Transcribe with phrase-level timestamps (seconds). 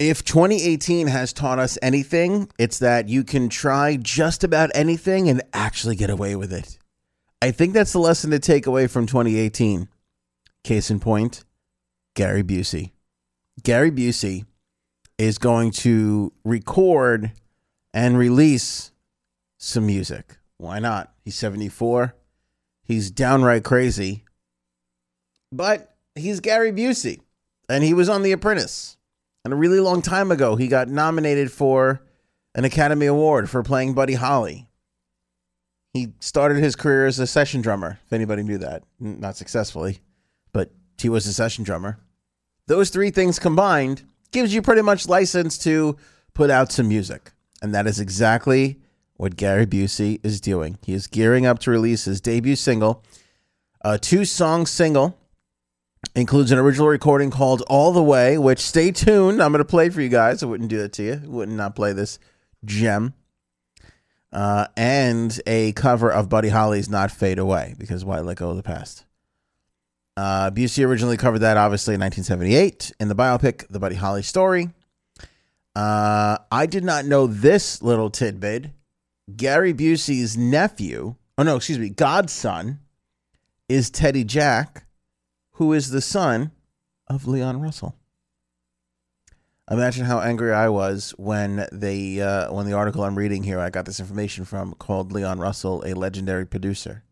[0.00, 5.40] If 2018 has taught us anything, it's that you can try just about anything and
[5.52, 6.78] actually get away with it.
[7.40, 9.88] I think that's the lesson to take away from 2018.
[10.64, 11.44] Case in point,
[12.14, 12.90] Gary Busey.
[13.62, 14.46] Gary Busey
[15.16, 17.30] is going to record
[17.92, 18.90] and release
[19.58, 20.38] some music.
[20.56, 21.12] Why not?
[21.24, 22.16] He's 74.
[22.82, 24.24] He's downright crazy.
[25.52, 27.20] But he's Gary Busey,
[27.68, 28.96] and he was on The Apprentice.
[29.44, 32.00] And a really long time ago, he got nominated for
[32.54, 34.68] an Academy Award for playing Buddy Holly.
[35.92, 38.82] He started his career as a session drummer, if anybody knew that.
[38.98, 40.00] Not successfully,
[40.52, 41.98] but he was a session drummer.
[42.66, 45.96] Those three things combined gives you pretty much license to
[46.32, 47.32] put out some music.
[47.62, 48.80] And that is exactly
[49.16, 50.78] what Gary Busey is doing.
[50.82, 53.04] He is gearing up to release his debut single,
[53.82, 55.16] a two song single
[56.14, 59.42] includes an original recording called All the Way, which stay tuned.
[59.42, 60.42] I'm going to play for you guys.
[60.42, 61.20] I wouldn't do that to you.
[61.22, 62.18] I would not not play this
[62.64, 63.14] gem.
[64.32, 68.56] Uh, and a cover of Buddy Holly's Not Fade Away because why let go of
[68.56, 69.04] the past?
[70.16, 74.70] Uh, Busey originally covered that obviously in 1978 in the biopic The Buddy Holly Story.
[75.74, 78.70] Uh, I did not know this little tidbit.
[79.36, 82.80] Gary Busey's nephew, oh no, excuse me, godson,
[83.68, 84.83] is Teddy Jack,
[85.54, 86.50] who is the son
[87.08, 87.96] of Leon Russell.
[89.70, 93.70] Imagine how angry I was when they uh, when the article I'm reading here I
[93.70, 97.02] got this information from called Leon Russell a legendary producer.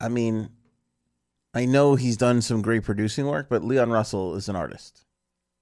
[0.00, 0.50] I mean,
[1.52, 5.04] I know he's done some great producing work, but Leon Russell is an artist,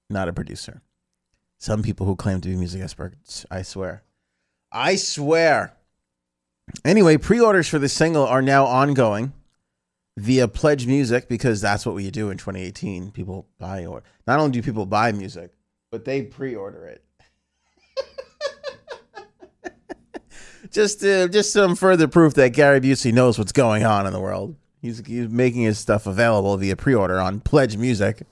[0.09, 0.81] not a producer.
[1.57, 4.03] Some people who claim to be music experts, I swear.
[4.71, 5.73] I swear.
[6.83, 9.33] Anyway, pre-orders for this single are now ongoing
[10.17, 13.11] via Pledge Music because that's what we do in 2018.
[13.11, 15.51] People buy or not only do people buy music,
[15.91, 17.03] but they pre-order it.
[20.71, 24.19] just uh, just some further proof that Gary Busey knows what's going on in the
[24.19, 24.55] world.
[24.81, 28.23] He's he's making his stuff available via pre-order on Pledge Music.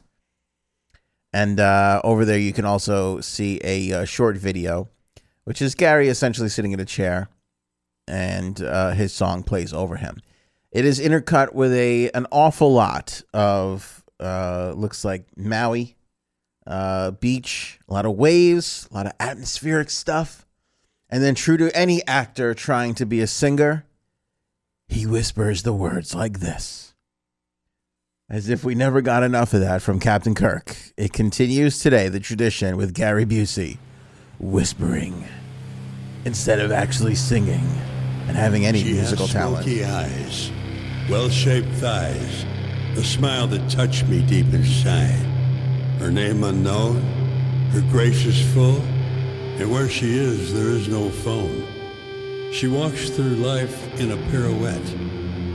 [1.35, 4.89] And uh, over there, you can also see a, uh short video,
[5.45, 7.27] which is Gary essentially sitting in a chair,
[8.07, 10.21] and uh, his song plays over him.
[10.73, 15.95] It is intercut with a an awful lot of uh, looks like Maui
[16.65, 20.47] uh, beach, a lot of waves, a lot of atmospheric stuff,
[21.09, 23.85] and then true to any actor trying to be a singer,
[24.87, 26.95] he whispers the words like this.
[28.27, 30.75] As if we never got enough of that from Captain Kirk.
[30.97, 33.77] It continues today, the tradition with Gary Busey
[34.39, 35.25] whispering
[36.25, 37.67] instead of actually singing
[38.27, 39.67] and having any She musical talent.
[39.67, 40.51] eyes,
[41.09, 42.45] well-shaped thighs,
[42.97, 45.25] a smile that touched me deep inside.
[45.99, 47.01] Her name unknown,
[47.71, 48.79] her grace is full,
[49.59, 51.67] and where she is, there is no phone.
[52.51, 54.93] She walks through life in a pirouette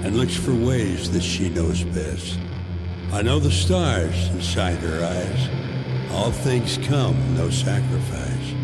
[0.04, 2.38] and looks for ways that she knows best.
[3.12, 6.12] I know the stars inside her eyes.
[6.12, 8.54] All things come, no sacrifice.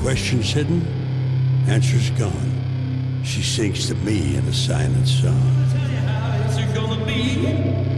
[0.00, 0.86] Questions hidden,
[1.68, 2.59] answers gone.
[3.40, 5.32] She sings to me in a silent song.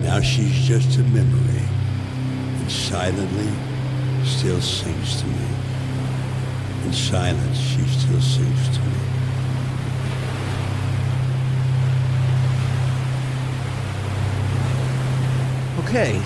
[0.00, 1.64] Now she's just a memory,
[2.60, 3.50] and silently
[4.24, 5.46] still sings to me.
[6.84, 8.92] In silence, she still sings to me.
[15.80, 16.22] Okay.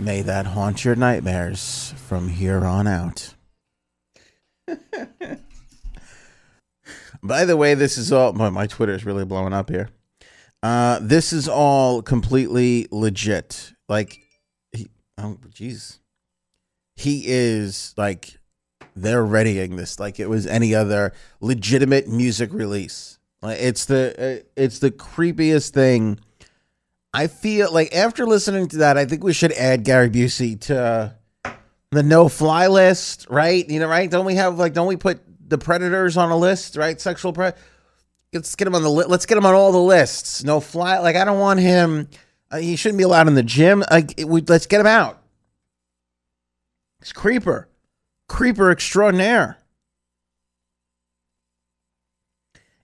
[0.00, 3.34] May that haunt your nightmares from here on out.
[7.22, 9.90] By the way, this is all my, my Twitter is really blowing up here.
[10.62, 13.72] Uh, this is all completely legit.
[13.88, 14.20] Like,
[14.72, 14.88] he,
[15.18, 15.98] oh, jeez,
[16.96, 18.38] he is like
[18.94, 23.18] they're readying this like it was any other legitimate music release.
[23.40, 26.18] Like, it's the uh, it's the creepiest thing.
[27.14, 31.14] I feel like after listening to that, I think we should add Gary Busey to
[31.90, 33.68] the no fly list, right?
[33.68, 34.10] You know, right?
[34.10, 35.20] Don't we have like don't we put
[35.52, 37.00] the predators on a list, right?
[37.00, 37.52] Sexual pre
[38.32, 40.42] Let's get him on the li- let's get him on all the lists.
[40.42, 42.08] No fly like I don't want him
[42.52, 43.82] uh, he shouldn't be allowed in the gym.
[43.90, 45.22] Like we, let's get him out.
[47.00, 47.68] It's Creeper.
[48.28, 49.58] Creeper extraordinaire.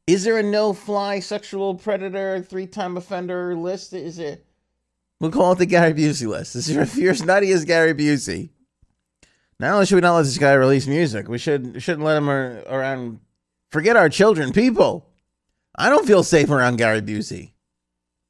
[0.06, 3.92] Is there a no fly sexual predator three time offender list?
[3.92, 4.46] Is it?
[5.20, 6.56] We'll call it the Gary Busey list.
[6.56, 8.50] Is if you're as nutty as Gary Busey,
[9.60, 12.28] not only should we not let this guy release music, we should shouldn't let him
[12.28, 13.20] around.
[13.70, 15.06] Forget our children, people.
[15.76, 17.52] I don't feel safe around Gary Busey.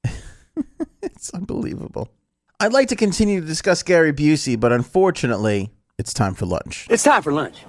[1.03, 2.11] it's unbelievable.
[2.61, 6.87] I'd like to continue to discuss Gary Busey, but unfortunately, it's time for lunch.
[6.91, 7.65] It's time for lunch.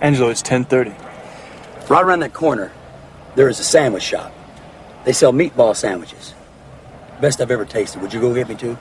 [0.00, 0.94] Angelo, it's 10:30.
[1.88, 2.72] Right around that corner,
[3.34, 4.32] there is a sandwich shop.
[5.04, 6.34] They sell meatball sandwiches.
[7.20, 8.02] Best I've ever tasted.
[8.02, 8.76] Would you go get me two?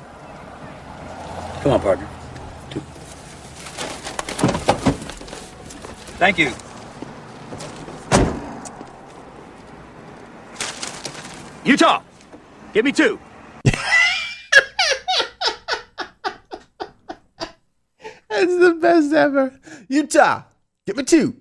[1.62, 2.08] Come on, partner.
[6.20, 6.52] Thank you.
[11.64, 12.04] Utah,
[12.74, 13.18] give me two.
[13.64, 13.78] That's
[18.58, 19.58] the best ever.
[19.88, 20.44] Utah,
[20.86, 21.38] give me two.